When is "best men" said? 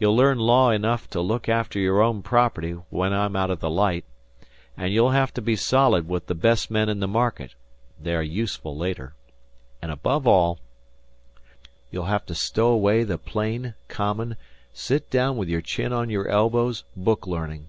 6.34-6.88